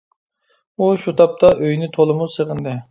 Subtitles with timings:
[0.85, 2.77] ئۇ شۇ تاپتا ئۆيىنى تولىمۇ سېغىندى.